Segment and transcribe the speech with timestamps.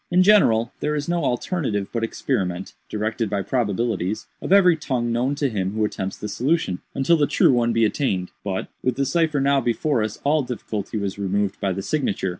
[0.09, 5.35] In general, there is no alternative but experiment (directed by probabilities) of every tongue known
[5.35, 8.31] to him who attempts the solution, until the true one be attained.
[8.43, 12.29] But, with the cipher now before us, all difficulty was removed by the signature.